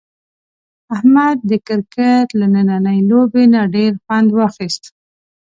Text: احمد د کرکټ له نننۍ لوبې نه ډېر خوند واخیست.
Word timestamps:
احمد 0.95 1.37
د 1.49 1.51
کرکټ 1.67 2.27
له 2.39 2.45
نننۍ 2.53 2.99
لوبې 3.09 3.43
نه 3.53 3.61
ډېر 3.75 3.91
خوند 4.03 4.29
واخیست. 4.37 4.83